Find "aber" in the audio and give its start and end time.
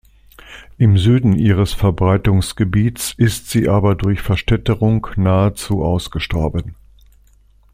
3.69-3.93